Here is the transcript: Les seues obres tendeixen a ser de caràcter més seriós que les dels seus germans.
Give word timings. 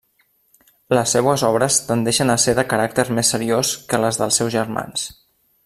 Les 0.97 1.11
seues 1.15 1.43
obres 1.49 1.77
tendeixen 1.89 2.35
a 2.35 2.37
ser 2.45 2.57
de 2.61 2.65
caràcter 2.71 3.05
més 3.19 3.33
seriós 3.35 3.75
que 3.93 4.01
les 4.05 4.23
dels 4.23 4.41
seus 4.43 4.55
germans. 4.57 5.07